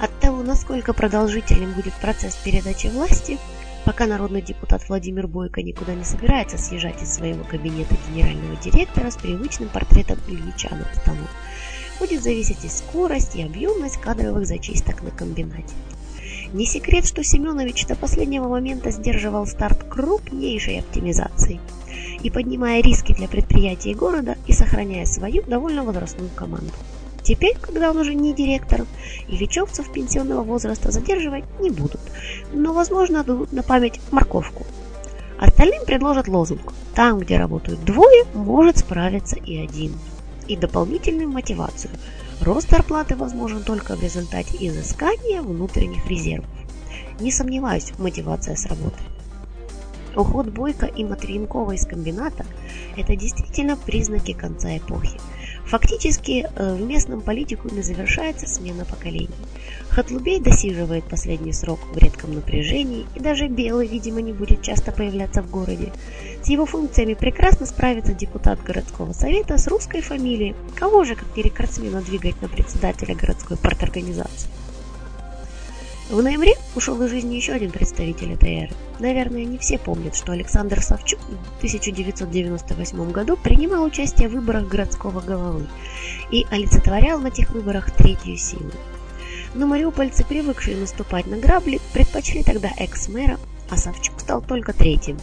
От 0.00 0.18
того, 0.20 0.42
насколько 0.42 0.92
продолжительным 0.92 1.72
будет 1.72 1.94
процесс 1.94 2.36
передачи 2.36 2.86
власти, 2.86 3.38
пока 3.84 4.06
народный 4.06 4.42
депутат 4.42 4.88
Владимир 4.88 5.26
Бойко 5.26 5.62
никуда 5.62 5.94
не 5.94 6.04
собирается 6.04 6.58
съезжать 6.58 7.02
из 7.02 7.14
своего 7.14 7.44
кабинета 7.44 7.96
генерального 8.08 8.56
директора 8.56 9.10
с 9.10 9.16
привычным 9.16 9.68
портретом 9.68 10.18
Ильича 10.28 10.70
над 10.74 10.94
столом, 10.96 11.28
будет 11.98 12.22
зависеть 12.22 12.64
и 12.64 12.68
скорость, 12.68 13.36
и 13.36 13.42
объемность 13.42 13.98
кадровых 13.98 14.46
зачисток 14.46 15.02
на 15.02 15.10
комбинате. 15.10 15.74
Не 16.52 16.64
секрет, 16.64 17.06
что 17.06 17.22
Семенович 17.22 17.86
до 17.86 17.94
последнего 17.94 18.48
момента 18.48 18.90
сдерживал 18.90 19.46
старт 19.46 19.84
крупнейшей 19.84 20.80
оптимизации 20.80 21.60
и 22.22 22.30
поднимая 22.30 22.82
риски 22.82 23.12
для 23.12 23.28
предприятий 23.28 23.94
города 23.94 24.36
и 24.46 24.52
сохраняя 24.52 25.04
свою 25.04 25.42
довольно 25.42 25.84
возрастную 25.84 26.30
команду. 26.34 26.72
Теперь, 27.22 27.56
когда 27.60 27.90
он 27.90 27.98
уже 27.98 28.14
не 28.14 28.32
директор, 28.32 28.86
и 29.28 29.36
лечевцев 29.36 29.92
пенсионного 29.92 30.42
возраста 30.42 30.90
задерживать 30.90 31.44
не 31.60 31.68
будут, 31.68 32.00
но, 32.54 32.72
возможно, 32.72 33.22
дадут 33.22 33.52
на 33.52 33.62
память 33.62 34.00
морковку. 34.10 34.64
Остальным 35.38 35.84
предложат 35.84 36.26
лозунг 36.28 36.72
«Там, 36.94 37.18
где 37.18 37.36
работают 37.36 37.84
двое, 37.84 38.24
может 38.32 38.78
справиться 38.78 39.36
и 39.36 39.58
один» 39.58 39.92
и 40.48 40.56
дополнительную 40.56 41.28
мотивацию. 41.28 41.92
Рост 42.40 42.70
зарплаты 42.70 43.16
возможен 43.16 43.62
только 43.62 43.94
в 43.96 44.02
результате 44.02 44.56
изыскания 44.66 45.42
внутренних 45.42 46.06
резервов. 46.08 46.48
Не 47.20 47.30
сомневаюсь, 47.30 47.92
мотивация 47.98 48.56
сработает. 48.56 49.02
Уход 50.16 50.48
Бойко 50.48 50.86
и 50.86 51.04
Матвиенкова 51.04 51.72
из 51.72 51.86
комбината– 51.86 52.44
это 52.96 53.14
действительно 53.14 53.76
признаки 53.76 54.32
конца 54.32 54.76
эпохи. 54.76 55.18
Фактически 55.68 56.46
э, 56.56 56.74
в 56.74 56.80
местном 56.80 57.20
политикуме 57.20 57.82
завершается 57.82 58.46
смена 58.46 58.86
поколений. 58.86 59.28
Хатлубей 59.90 60.40
досиживает 60.40 61.04
последний 61.04 61.52
срок 61.52 61.80
в 61.92 61.98
редком 61.98 62.34
напряжении, 62.34 63.06
и 63.14 63.20
даже 63.20 63.48
Белый, 63.48 63.86
видимо, 63.86 64.22
не 64.22 64.32
будет 64.32 64.62
часто 64.62 64.92
появляться 64.92 65.42
в 65.42 65.50
городе. 65.50 65.92
С 66.42 66.48
его 66.48 66.64
функциями 66.64 67.12
прекрасно 67.12 67.66
справится 67.66 68.14
депутат 68.14 68.62
городского 68.62 69.12
совета 69.12 69.58
с 69.58 69.68
русской 69.68 70.00
фамилией. 70.00 70.54
Кого 70.74 71.04
же, 71.04 71.14
как 71.16 71.36
не 71.36 71.42
рекордсмена, 71.42 72.00
двигать 72.00 72.40
на 72.40 72.48
председателя 72.48 73.14
городской 73.14 73.58
парторганизации? 73.58 74.48
В 76.10 76.22
ноябре 76.22 76.54
ушел 76.74 77.02
из 77.02 77.10
жизни 77.10 77.34
еще 77.34 77.52
один 77.52 77.70
представитель 77.70 78.32
этой 78.32 78.62
эры. 78.62 78.72
Наверное, 78.98 79.44
не 79.44 79.58
все 79.58 79.76
помнят, 79.76 80.16
что 80.16 80.32
Александр 80.32 80.80
Савчук 80.80 81.20
в 81.20 81.58
1998 81.58 83.12
году 83.12 83.36
принимал 83.36 83.84
участие 83.84 84.30
в 84.30 84.32
выборах 84.32 84.68
городского 84.68 85.20
головы 85.20 85.66
и 86.30 86.46
олицетворял 86.50 87.20
на 87.20 87.30
тех 87.30 87.50
выборах 87.50 87.90
третью 87.90 88.38
силу. 88.38 88.70
Но 89.52 89.66
мариупольцы, 89.66 90.24
привыкшие 90.24 90.78
наступать 90.78 91.26
на 91.26 91.36
грабли, 91.36 91.78
предпочли 91.92 92.42
тогда 92.42 92.70
экс-мэра, 92.78 93.38
а 93.68 93.76
Савчук 93.76 94.18
стал 94.20 94.40
только 94.40 94.72
третьим. 94.72 95.18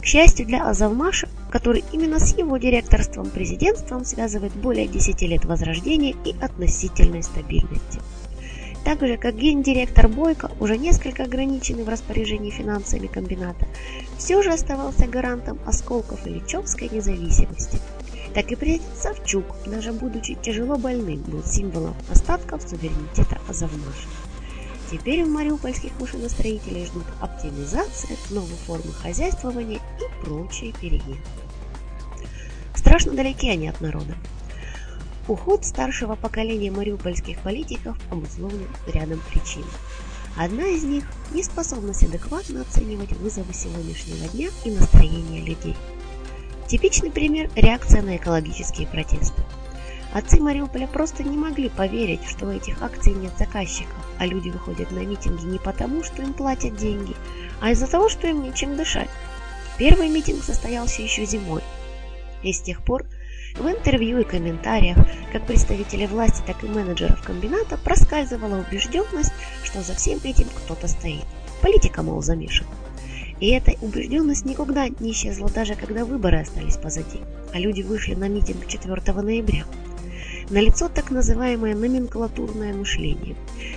К 0.00 0.04
счастью 0.04 0.46
для 0.46 0.68
Азовмаша, 0.68 1.28
который 1.50 1.82
именно 1.90 2.20
с 2.20 2.38
его 2.38 2.56
директорством 2.56 3.30
президентством 3.30 4.04
связывает 4.04 4.52
более 4.52 4.86
10 4.86 5.22
лет 5.22 5.44
возрождения 5.44 6.14
и 6.24 6.36
относительной 6.40 7.24
стабильности– 7.24 7.98
так 8.84 9.00
же, 9.00 9.16
как 9.16 9.36
гендиректор 9.36 10.08
Бойко, 10.08 10.50
уже 10.60 10.76
несколько 10.76 11.24
ограниченный 11.24 11.84
в 11.84 11.88
распоряжении 11.88 12.50
финансами 12.50 13.06
комбината, 13.06 13.66
все 14.18 14.42
же 14.42 14.52
оставался 14.52 15.06
гарантом 15.06 15.58
осколков 15.66 16.26
Ильичевской 16.26 16.88
независимости. 16.90 17.78
Так 18.34 18.50
и 18.50 18.56
президент 18.56 18.96
Савчук, 18.96 19.44
даже 19.66 19.92
будучи 19.92 20.34
тяжело 20.34 20.76
больным, 20.76 21.22
был 21.22 21.42
символом 21.44 21.94
остатков 22.10 22.62
суверенитета 22.62 23.40
Азовмаша. 23.48 24.08
Теперь 24.90 25.24
в 25.24 25.28
мариупольских 25.28 25.92
машиностроителей 25.98 26.84
ждут 26.84 27.04
оптимизация, 27.20 28.16
новые 28.30 28.56
формы 28.66 28.92
хозяйствования 28.92 29.76
и 29.76 30.24
прочие 30.24 30.72
перемены. 30.72 31.20
Страшно 32.74 33.12
далеки 33.12 33.48
они 33.48 33.68
от 33.68 33.80
народа. 33.80 34.14
Уход 35.26 35.64
старшего 35.64 36.16
поколения 36.16 36.70
мариупольских 36.70 37.38
политиков 37.40 37.96
обусловлен 38.10 38.68
рядом 38.86 39.20
причин. 39.30 39.64
Одна 40.36 40.66
из 40.66 40.84
них– 40.84 41.04
неспособность 41.32 42.02
адекватно 42.02 42.60
оценивать 42.60 43.12
вызовы 43.12 43.54
сегодняшнего 43.54 44.28
дня 44.28 44.50
и 44.66 44.70
настроение 44.70 45.40
людей. 45.40 45.76
Типичный 46.68 47.10
пример– 47.10 47.50
реакция 47.56 48.02
на 48.02 48.16
экологические 48.16 48.86
протесты. 48.86 49.42
Отцы 50.12 50.40
Мариуполя 50.40 50.86
просто 50.86 51.22
не 51.22 51.38
могли 51.38 51.70
поверить, 51.70 52.24
что 52.28 52.46
у 52.46 52.50
этих 52.50 52.82
акций 52.82 53.14
нет 53.14 53.32
заказчиков, 53.38 53.96
а 54.18 54.26
люди 54.26 54.50
выходят 54.50 54.90
на 54.90 54.98
митинги 54.98 55.46
не 55.46 55.58
потому, 55.58 56.04
что 56.04 56.20
им 56.20 56.34
платят 56.34 56.76
деньги, 56.76 57.16
а 57.62 57.70
из-за 57.70 57.86
того, 57.86 58.10
что 58.10 58.26
им 58.26 58.42
нечем 58.42 58.76
дышать. 58.76 59.08
Первый 59.78 60.10
митинг 60.10 60.44
состоялся 60.44 61.00
еще 61.00 61.24
зимой, 61.24 61.62
и 62.42 62.52
с 62.52 62.60
тех 62.60 62.84
пор– 62.84 63.06
в 63.54 63.66
интервью 63.68 64.18
и 64.20 64.24
комментариях 64.24 64.98
как 65.32 65.46
представителей 65.46 66.06
власти, 66.06 66.42
так 66.46 66.62
и 66.64 66.68
менеджеров 66.68 67.22
комбината 67.22 67.78
проскальзывала 67.78 68.64
убежденность, 68.68 69.32
что 69.62 69.82
за 69.82 69.94
всем 69.94 70.18
этим 70.24 70.48
кто-то 70.48 70.88
стоит. 70.88 71.24
Политика, 71.62 72.02
мол, 72.02 72.22
замешана. 72.22 72.70
И 73.40 73.50
эта 73.50 73.72
убежденность 73.80 74.44
никогда 74.44 74.88
не 74.88 75.12
исчезла, 75.12 75.48
даже 75.48 75.74
когда 75.74 76.04
выборы 76.04 76.40
остались 76.40 76.76
позади, 76.76 77.20
а 77.52 77.58
люди 77.58 77.82
вышли 77.82 78.14
на 78.14 78.28
митинг 78.28 78.66
4 78.66 78.94
ноября. 79.22 79.64
Налицо 80.50 80.88
так 80.88 81.10
называемое 81.10 81.74
номенклатурное 81.74 82.74
мышление. 82.74 83.34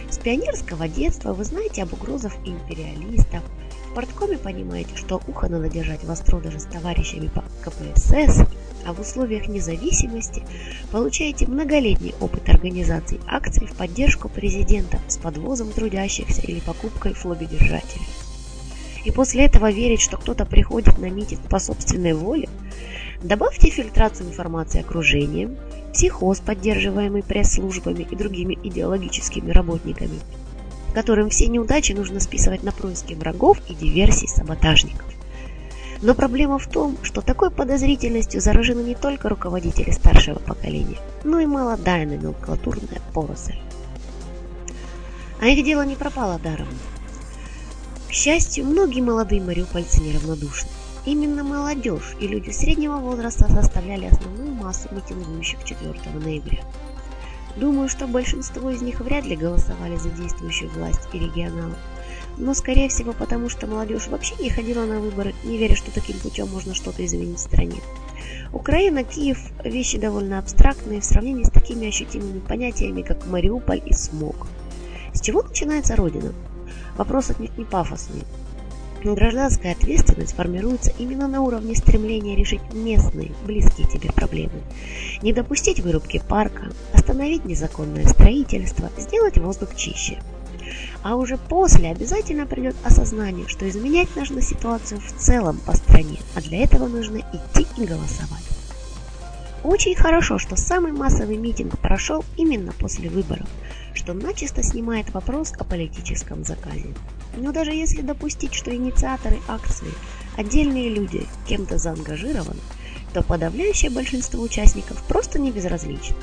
С 0.10 0.17
пионерского 0.17 0.88
детства 0.88 1.34
вы 1.34 1.46
знаете 1.46 1.84
об 1.84 1.93
угрозах 1.93 2.34
империалистов. 2.46 3.41
В 3.89 3.93
порткоме 3.96 4.38
понимаете, 4.38 4.96
что 4.96 5.22
ухо 5.27 5.48
надо 5.48 5.69
держать 5.69 6.03
востро 6.03 6.39
даже 6.39 6.60
с 6.60 6.65
товарищами 6.65 7.27
по 7.27 7.43
КПСС 7.63 8.46
а 8.88 8.94
в 8.94 9.01
условиях 9.01 9.50
независимости 9.50 10.44
получаете 10.91 11.46
многолетний 11.46 12.15
опыт 12.22 12.48
организации 12.48 13.20
акций 13.27 13.67
в 13.67 13.75
поддержку 13.75 14.29
президента 14.29 14.98
с 15.10 15.17
подвозом 15.17 15.72
трудящихся 15.72 16.41
или 16.41 16.62
покупкой 16.62 17.13
флобидержателей. 17.13 18.08
И 19.03 19.12
после 19.12 19.46
этого 19.46 19.72
верить, 19.72 20.01
что 20.01 20.17
кто-то 20.17 20.46
приходит 20.46 20.98
на 21.00 21.10
митинг 21.10 21.41
по 21.50 21.60
собственной 21.60 22.13
воле, 22.13 22.48
добавьте 23.22 23.70
фильтрацию 23.70 24.29
информации 24.29 24.79
окружением, 24.79 25.58
психоз, 25.94 26.39
поддерживаемый 26.39 27.24
пресс-службами 27.24 28.08
и 28.10 28.15
другими 28.15 28.58
идеологическими 28.63 29.51
работниками, 29.51 30.20
которым 30.94 31.29
все 31.29 31.48
неудачи 31.48 31.91
нужно 31.91 32.22
списывать 32.22 32.63
на 32.63 32.72
происки 32.72 33.15
врагов 33.15 33.58
и 33.70 33.75
диверсии 33.75 34.27
саботажников. 34.27 35.17
Но 36.01 36.13
проблема 36.13 36.60
в 36.60 36.68
том, 36.68 36.98
что 37.01 37.22
такой 37.22 37.50
подозрительностью 37.50 38.39
заражены 38.39 38.82
не 38.82 38.96
только 38.96 39.30
руководители 39.30 39.92
старшего 39.92 40.39
поколения, 40.39 40.98
но 41.24 41.39
и 41.39 41.46
молодая 41.46 42.06
номенклатурная 42.06 43.01
поросль. 43.13 43.56
А 45.42 45.48
их 45.48 45.66
дело 45.66 45.84
не 45.86 45.96
пропало 45.96 46.39
даром. 46.39 46.68
К 48.10 48.13
счастью, 48.13 48.66
многие 48.66 49.01
молодые 49.01 49.42
мариупольцы 49.42 50.01
неравнодушны. 50.01 50.70
Именно 51.06 51.44
молодежь 51.44 52.16
и 52.20 52.27
люди 52.27 52.50
среднего 52.50 52.98
возраста 52.98 53.48
составляли 53.50 54.06
основную 54.06 54.51
массу 54.51 54.89
митингующих 54.92 55.63
4 55.63 55.94
ноября. 56.13 56.60
Думаю, 57.56 57.89
что 57.89 58.08
большинство 58.08 58.70
из 58.70 58.82
них 58.82 59.00
вряд 59.00 59.25
ли 59.25 59.36
голосовали 59.36 59.96
за 59.96 60.10
действующую 60.10 60.70
власть 60.72 61.08
и 61.13 61.20
регионалов, 61.20 61.77
но 62.38 62.53
скорее 62.53 62.89
всего 62.89 63.13
потому, 63.13 63.50
что 63.50 63.67
молодежь 63.67 64.08
вообще 64.08 64.36
не 64.39 64.50
ходила 64.50 64.86
на 64.86 65.00
выборы, 65.00 65.34
не 65.44 65.58
веря, 65.58 65.75
что 65.75 65.91
таким 65.91 66.17
путем 66.20 66.48
можно 66.50 66.74
что-то 66.74 67.03
изменить 67.06 67.38
в 67.38 67.41
стране. 67.41 67.77
Украина, 68.53 69.03
Киев– 69.03 69.39
вещи 69.63 69.98
довольно 69.98 70.39
абстрактные 70.39 71.01
в 71.01 71.06
сравнении 71.06 71.44
с 71.44 71.50
такими 71.50 71.88
ощутимыми 71.88 72.39
понятиями, 72.39 73.01
как 73.01 73.25
Мариуполь 73.27 73.82
и 73.86 73.94
смог. 73.94 74.48
С 75.13 75.22
чего 75.22 75.41
начинается 75.41 75.96
Родина? 75.96 76.34
Вопрос 76.98 77.29
отнюдь 77.29 77.58
не 77.58 77.65
пафосный. 77.65 78.24
Гражданская 79.03 79.74
ответственность 79.74 80.34
формируется 80.36 80.91
именно 80.98 81.27
на 81.27 81.41
уровне 81.41 81.75
стремления 81.75 82.36
решить 82.36 82.62
местные, 82.74 83.32
близкие 83.46 83.88
тебе 83.88 84.12
проблемы. 84.12 84.62
Не 85.22 85.34
допустить 85.34 85.79
вырубки 85.79 86.22
парка, 86.27 86.72
остановить 86.94 87.46
незаконное 87.46 88.06
строительство, 88.08 88.89
сделать 88.98 89.38
воздух 89.38 89.75
чище– 89.75 90.22
а 91.04 91.16
уже 91.16 91.38
после 91.38 91.90
обязательно 91.92 92.46
придет 92.46 92.76
осознание, 92.84 93.48
что 93.48 93.68
изменять 93.70 94.16
нужно 94.16 94.42
ситуацию 94.42 95.00
в 95.02 95.12
целом 95.20 95.60
по 95.66 95.74
стране, 95.76 96.20
а 96.36 96.42
для 96.42 96.64
этого 96.64 96.88
нужно 96.88 97.18
идти 97.18 97.68
и 97.78 97.86
голосовать. 97.86 98.44
Очень 99.64 99.96
хорошо, 99.96 100.38
что 100.38 100.56
самый 100.56 100.92
массовый 100.92 101.38
митинг 101.38 101.78
прошел 101.80 102.24
именно 102.38 102.72
после 102.74 103.10
выборов, 103.10 103.48
что 103.94 104.14
начисто 104.14 104.64
снимает 104.64 105.14
вопрос 105.14 105.52
о 105.58 105.64
политическом 105.64 106.44
заказе. 106.44 106.94
Но 107.36 107.52
даже 107.52 107.72
если 107.72 108.02
допустить, 108.02 108.54
что 108.54 108.74
инициаторы 108.76 109.38
акции– 109.48 109.92
отдельные 110.38 110.90
люди, 110.90 111.26
кем-то 111.48 111.78
заангажированы, 111.78 112.62
то 113.14 113.24
подавляющее 113.24 113.92
большинство 113.92 114.42
участников 114.42 115.02
просто 115.04 115.40
не 115.40 115.52
безразлично. 115.52 116.16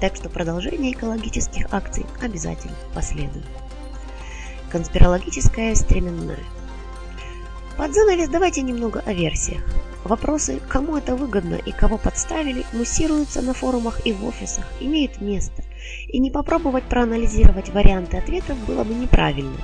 Так 0.00 0.16
что 0.16 0.28
продолжение 0.28 0.92
экологических 0.92 1.72
акций 1.72 2.04
обязательно 2.20 2.74
последует. 2.94 3.44
Конспирологическая 4.70 5.74
стременная. 5.74 6.40
Под 7.76 7.92
занавес 7.92 8.28
давайте 8.28 8.62
немного 8.62 9.02
о 9.04 9.12
версиях. 9.12 9.62
Вопросы, 10.04 10.60
кому 10.68 10.96
это 10.96 11.16
выгодно 11.16 11.54
и 11.54 11.72
кого 11.72 11.96
подставили, 11.96 12.64
муссируются 12.72 13.40
на 13.40 13.54
форумах 13.54 14.06
и 14.06 14.12
в 14.12 14.24
офисах, 14.26 14.64
имеют 14.78 15.20
место. 15.20 15.64
И 16.08 16.18
не 16.18 16.30
попробовать 16.30 16.84
проанализировать 16.84 17.70
варианты 17.70 18.18
ответов 18.18 18.58
было 18.66 18.84
бы 18.84 18.94
неправильно. 18.94 19.56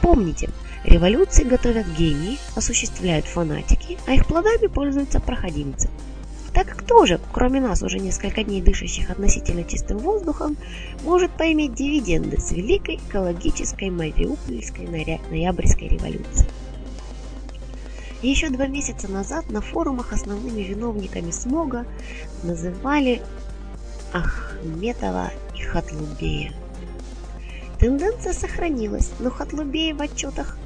Помните, 0.00 0.50
революции 0.84 1.44
готовят 1.44 1.86
гении, 1.96 2.38
осуществляют 2.56 3.24
фанатики, 3.26 3.98
а 4.06 4.14
их 4.14 4.26
плодами 4.26 4.66
пользуются 4.66 5.20
проходимцы. 5.20 5.88
Так 6.54 6.76
кто 6.76 7.06
же, 7.06 7.18
кроме 7.32 7.60
нас, 7.60 7.82
уже 7.82 7.98
несколько 7.98 8.44
дней 8.44 8.60
дышащих 8.60 9.10
относительно 9.10 9.64
чистым 9.64 9.98
воздухом, 9.98 10.56
может 11.02 11.30
поиметь 11.30 11.74
дивиденды 11.74 12.38
с 12.38 12.52
великой 12.52 12.96
экологической 12.96 13.88
Мариупольской 13.88 14.86
ноябрьской 15.30 15.88
революции? 15.88 16.46
Еще 18.20 18.50
два 18.50 18.66
месяца 18.66 19.10
назад 19.10 19.50
на 19.50 19.60
форумах 19.60 20.12
основными 20.12 20.60
виновниками 20.60 21.30
смога 21.30 21.86
называли 22.42 23.22
Ахметова 24.12 25.32
и 25.56 25.62
Хатлубея. 25.62 26.52
Тенденция 27.80 28.32
сохранилась, 28.32 29.10
но 29.18 29.30
Хатлубея 29.30 29.94
в 29.94 30.02
отчетах 30.02 30.56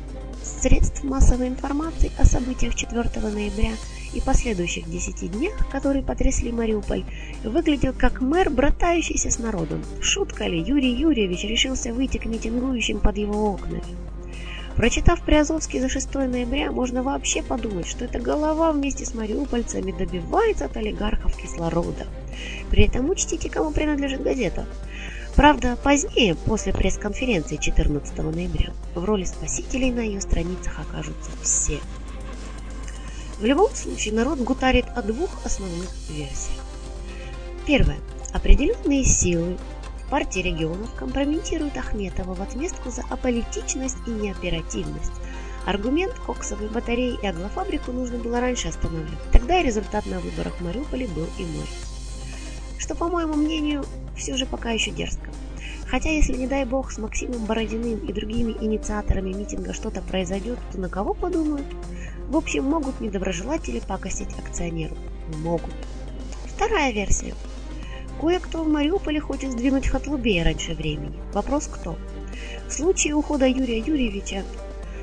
средств 0.42 1.02
массовой 1.02 1.48
информации 1.48 2.12
о 2.18 2.26
событиях 2.26 2.74
4 2.74 3.02
ноября 3.20 3.70
и 4.16 4.20
последующих 4.20 4.88
10 4.90 5.30
днях, 5.30 5.52
которые 5.70 6.02
потрясли 6.02 6.50
Мариуполь, 6.50 7.04
выглядел 7.44 7.92
как 7.96 8.20
мэр, 8.20 8.50
братающийся 8.50 9.30
с 9.30 9.38
народом. 9.38 9.84
Шутка 10.00 10.46
ли, 10.46 10.58
Юрий 10.58 10.94
Юрьевич 10.94 11.44
решился 11.44 11.92
выйти 11.92 12.18
к 12.18 12.26
митингующим 12.26 12.98
под 13.00 13.18
его 13.18 13.52
окнами. 13.52 13.82
Прочитав 14.76 15.22
Приазовский 15.22 15.80
за 15.80 15.88
6 15.88 16.14
ноября, 16.14 16.70
можно 16.70 17.02
вообще 17.02 17.42
подумать, 17.42 17.86
что 17.86 18.04
эта 18.04 18.18
голова 18.20 18.72
вместе 18.72 19.06
с 19.06 19.14
мариупольцами 19.14 19.92
добивается 19.92 20.66
от 20.66 20.76
олигархов 20.76 21.34
кислорода. 21.36 22.06
При 22.70 22.84
этом 22.84 23.08
учтите, 23.08 23.48
кому 23.48 23.70
принадлежит 23.70 24.22
газета. 24.22 24.66
Правда, 25.34 25.76
позднее, 25.82 26.34
после 26.34 26.72
пресс-конференции 26.72 27.56
14 27.56 28.18
ноября, 28.18 28.72
в 28.94 29.04
роли 29.04 29.24
спасителей 29.24 29.90
на 29.90 30.00
ее 30.00 30.20
страницах 30.20 30.78
окажутся 30.80 31.30
все. 31.42 31.78
В 33.38 33.44
любом 33.44 33.74
случае, 33.74 34.14
народ 34.14 34.38
гутарит 34.40 34.86
о 34.94 35.02
двух 35.02 35.30
основных 35.44 35.90
версиях. 36.08 36.64
Первое. 37.66 37.98
Определенные 38.32 39.04
силы 39.04 39.58
партии 40.10 40.40
регионов 40.40 40.92
компрометируют 40.94 41.76
Ахметова 41.76 42.34
в 42.34 42.42
отместку 42.42 42.90
за 42.90 43.02
аполитичность 43.10 43.96
и 44.06 44.10
неоперативность. 44.10 45.12
Аргумент 45.66 46.14
коксовой 46.26 46.68
батареи 46.68 47.18
и 47.20 47.26
аглофабрику 47.26 47.92
нужно 47.92 48.18
было 48.18 48.40
раньше 48.40 48.68
останавливать. 48.68 49.18
Тогда 49.32 49.60
и 49.60 49.64
результат 49.64 50.06
на 50.06 50.20
выборах 50.20 50.54
в 50.58 50.60
Мариуполе 50.62 51.08
был 51.08 51.26
иной 51.38 51.66
что, 52.86 52.94
по 52.94 53.08
моему 53.08 53.34
мнению, 53.34 53.84
все 54.16 54.36
же 54.36 54.46
пока 54.46 54.70
еще 54.70 54.92
дерзко. 54.92 55.28
Хотя, 55.88 56.10
если, 56.10 56.36
не 56.36 56.46
дай 56.46 56.64
бог, 56.64 56.92
с 56.92 56.98
Максимом 56.98 57.44
Бородиным 57.46 57.98
и 57.98 58.12
другими 58.12 58.52
инициаторами 58.60 59.32
митинга 59.32 59.72
что-то 59.72 60.02
произойдет, 60.02 60.58
то 60.70 60.78
на 60.78 60.88
кого 60.88 61.12
подумают? 61.12 61.66
В 62.28 62.36
общем, 62.36 62.64
могут 62.64 63.00
недоброжелатели 63.00 63.80
пакостить 63.80 64.38
акционеру. 64.38 64.96
Могут. 65.38 65.74
Вторая 66.54 66.92
версия. 66.92 67.34
Кое-кто 68.20 68.64
в 68.64 68.68
Мариуполе 68.68 69.20
хочет 69.20 69.52
сдвинуть 69.52 69.88
Хатлубея 69.88 70.44
раньше 70.44 70.74
времени. 70.74 71.18
Вопрос 71.32 71.66
кто? 71.66 71.96
В 72.68 72.72
случае 72.72 73.14
ухода 73.14 73.46
Юрия 73.46 73.78
Юрьевича 73.78 74.42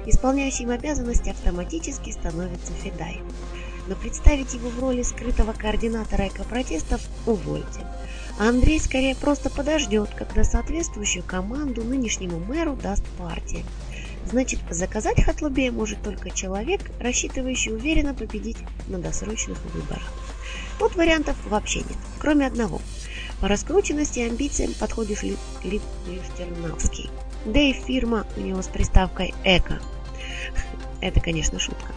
исполняющим 0.06 0.70
обязанности 0.70 1.30
автоматически 1.30 2.12
становится 2.12 2.74
Федай 2.74 3.22
но 3.88 3.96
представить 3.96 4.54
его 4.54 4.70
в 4.70 4.80
роли 4.80 5.04
скрытого 5.04 5.54
координатора 5.54 6.28
экопротестов 6.28 7.02
увольте. 7.26 7.86
А 8.40 8.50
Андрей 8.50 8.80
скорее 8.80 9.16
просто 9.16 9.50
подождет, 9.50 10.10
когда 10.16 10.44
соответствующую 10.44 11.24
команду 11.24 11.84
нынешнему 11.84 12.40
мэру 12.40 12.76
даст 12.76 13.04
партия. 13.18 13.64
Значит, 14.26 14.60
заказать 14.70 15.24
Хатлубея 15.24 15.72
может 15.72 16.02
только 16.02 16.32
человек, 16.32 16.82
рассчитывающий 17.00 17.74
уверенно 17.74 18.14
победить 18.14 18.58
на 18.88 18.98
досрочных 18.98 19.58
выборах. 19.74 20.12
Тут 20.80 20.96
вариантов 20.96 21.36
вообще 21.46 21.80
нет, 21.80 21.98
кроме 22.20 22.48
одного. 22.48 22.82
По 23.42 23.48
раскрученности 23.48 24.20
и 24.20 24.24
амбициям 24.24 24.74
подходит 24.74 25.22
Ли, 25.24 25.38
Ли, 25.64 25.82
Лифтернавский. 26.08 27.10
Да 27.46 27.60
и 27.60 27.74
фирма 27.74 28.26
у 28.38 28.40
него 28.40 28.62
с 28.62 28.68
приставкой 28.68 29.34
«Эко». 29.44 29.80
Это, 31.02 31.20
конечно, 31.20 31.60
шутка. 31.60 31.94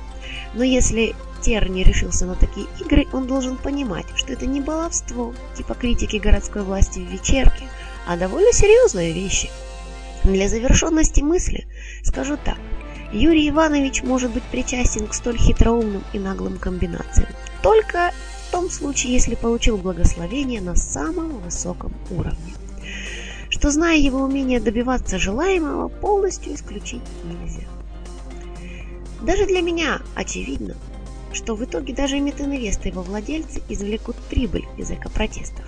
Но 0.55 0.65
если 0.65 1.15
Тер 1.43 1.69
не 1.69 1.85
решился 1.85 2.27
на 2.27 2.35
такие 2.35 2.67
игры, 2.81 3.07
он 3.13 3.27
должен 3.27 3.57
понимать, 3.57 4.07
что 4.17 4.33
это 4.33 4.47
не 4.47 4.61
баловство, 4.61 5.35
типа 5.57 5.75
критики 5.75 6.17
городской 6.17 6.63
власти 6.63 6.99
в 6.99 7.11
вечерке, 7.11 7.69
а 8.07 8.17
довольно 8.17 8.53
серьезные 8.53 9.13
вещи. 9.13 9.51
Для 10.27 10.49
завершенности 10.49 11.21
мысли 11.21 11.69
скажу 12.03 12.37
так. 12.37 12.59
Юрий 13.13 13.49
Иванович 13.49 14.03
может 14.03 14.33
быть 14.33 14.43
причастен 14.43 15.07
к 15.07 15.15
столь 15.15 15.39
хитроумным 15.39 16.03
и 16.13 16.19
наглым 16.19 16.59
комбинациям. 16.59 17.29
Только 17.63 18.11
в 18.49 18.51
том 18.51 18.69
случае, 18.69 19.13
если 19.13 19.37
получил 19.37 19.77
благословение 19.77 20.61
на 20.61 20.75
самом 20.75 21.39
высоком 21.39 21.95
уровне. 22.11 22.55
Что, 23.51 23.71
зная 23.71 23.99
его 23.99 24.21
умение 24.21 24.59
добиваться 24.59 25.17
желаемого, 25.17 25.87
полностью 25.87 26.55
исключить 26.55 27.03
нельзя. 27.23 27.63
Даже 29.23 29.47
для 29.47 29.63
меня 29.63 30.01
очевидно, 30.17 30.75
что 31.33 31.55
в 31.55 31.65
итоге 31.65 31.95
даже 31.95 32.19
Метинвест 32.19 32.85
и 32.85 32.89
его 32.89 33.03
владельцы 33.03 33.63
извлекут 33.69 34.17
прибыль 34.29 34.67
из 34.77 34.91
экопротестов. 34.91 35.65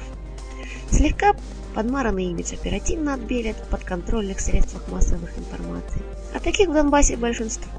Слегка 0.90 1.37
подмаранный 1.78 2.24
имидж 2.24 2.54
оперативно 2.54 3.14
отбелят 3.14 3.56
в 3.56 3.68
подконтрольных 3.68 4.40
средствах 4.40 4.88
массовых 4.88 5.38
информации. 5.38 6.02
А 6.34 6.40
таких 6.40 6.68
в 6.68 6.72
Донбассе 6.72 7.16
большинство. 7.16 7.70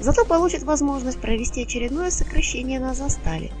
Зато 0.00 0.24
получат 0.24 0.62
возможность 0.62 1.20
провести 1.20 1.64
очередное 1.64 2.08
сокращение 2.08 2.80
на 2.80 2.94
Застале. 2.94 3.52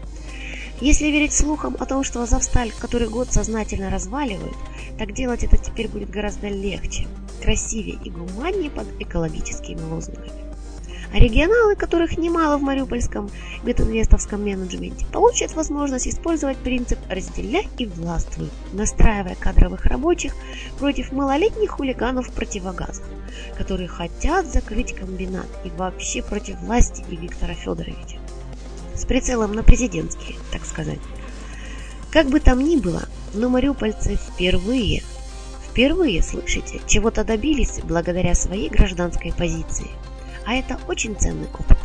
Если 0.80 1.08
верить 1.08 1.34
слухам 1.34 1.76
о 1.78 1.84
том, 1.84 2.02
что 2.02 2.22
Азовсталь 2.22 2.72
который 2.80 3.10
год 3.10 3.30
сознательно 3.30 3.90
разваливают, 3.90 4.56
так 4.96 5.12
делать 5.12 5.44
это 5.44 5.58
теперь 5.58 5.88
будет 5.88 6.08
гораздо 6.08 6.48
легче, 6.48 7.06
красивее 7.42 7.98
и 8.02 8.08
гуманнее 8.08 8.70
под 8.70 8.86
экологическими 8.98 9.82
лозунгами. 9.82 10.47
А 11.10 11.18
регионалы, 11.18 11.74
которых 11.74 12.18
немало 12.18 12.58
в 12.58 12.62
мариупольском 12.62 13.30
метинвестовском 13.62 14.44
менеджменте, 14.44 15.06
получат 15.10 15.54
возможность 15.54 16.06
использовать 16.06 16.58
принцип 16.58 16.98
«разделяй 17.08 17.66
и 17.78 17.86
властвуй», 17.86 18.50
настраивая 18.74 19.34
кадровых 19.34 19.86
рабочих 19.86 20.34
против 20.78 21.10
малолетних 21.12 21.70
хулиганов 21.70 22.28
в 22.28 22.32
которые 23.56 23.88
хотят 23.88 24.46
закрыть 24.46 24.94
комбинат 24.94 25.48
и 25.64 25.70
вообще 25.70 26.22
против 26.22 26.60
власти 26.60 27.02
и 27.08 27.16
Виктора 27.16 27.54
Федоровича. 27.54 28.18
С 28.94 29.06
прицелом 29.06 29.52
на 29.52 29.62
президентские, 29.62 30.36
так 30.52 30.66
сказать. 30.66 31.00
Как 32.10 32.26
бы 32.26 32.38
там 32.38 32.60
ни 32.60 32.76
было, 32.76 33.04
но 33.32 33.48
мариупольцы 33.48 34.16
впервые, 34.16 35.02
впервые, 35.70 36.22
слышите, 36.22 36.80
чего-то 36.86 37.24
добились 37.24 37.80
благодаря 37.82 38.34
своей 38.34 38.68
гражданской 38.68 39.32
позиции– 39.32 39.86
а 40.48 40.54
это 40.54 40.78
очень 40.88 41.14
ценный 41.14 41.46
опыт. 41.46 41.76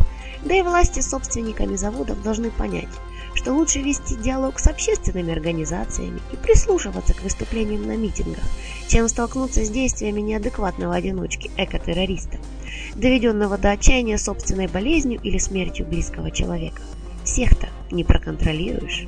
Да 0.45 0.55
и 0.55 0.61
власти 0.61 1.01
с 1.01 1.09
собственниками 1.09 1.75
заводов 1.75 2.23
должны 2.23 2.49
понять, 2.49 2.87
что 3.33 3.51
лучше 3.51 3.79
вести 3.79 4.15
диалог 4.15 4.57
с 4.57 4.67
общественными 4.67 5.33
организациями 5.33 6.21
и 6.31 6.37
прислушиваться 6.37 7.13
к 7.13 7.23
выступлениям 7.23 7.85
на 7.85 7.97
митингах, 7.97 8.43
чем 8.87 9.09
столкнуться 9.09 9.65
с 9.65 9.69
действиями 9.69 10.21
неадекватного 10.21 10.95
одиночки 10.95 11.51
экотеррориста, 11.57 12.37
доведенного 12.95 13.57
до 13.57 13.71
отчаяния 13.71 14.17
собственной 14.17 14.67
болезнью 14.67 15.19
или 15.21 15.39
смертью 15.39 15.85
близкого 15.85 16.31
человека. 16.31 16.81
Всех-то 17.25 17.67
не 17.91 18.05
проконтролируешь. 18.05 19.07